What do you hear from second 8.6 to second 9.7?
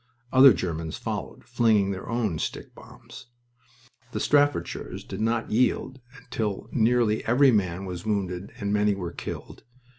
many were killed.